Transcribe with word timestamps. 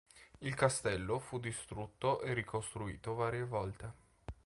Il 0.39 0.55
castello 0.55 1.19
fu 1.19 1.37
distrutto 1.37 2.21
e 2.21 2.33
ricostruito 2.33 3.13
varie 3.13 3.43
volte. 3.45 3.93